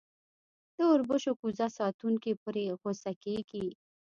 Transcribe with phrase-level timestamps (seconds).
[0.75, 3.67] د اوربشو کوزه ساتونکی پرې غصه کېږي.